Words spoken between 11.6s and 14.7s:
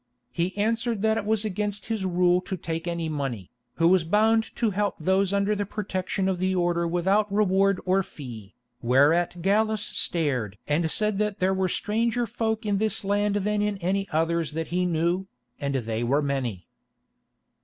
stranger folk in this land than in any others that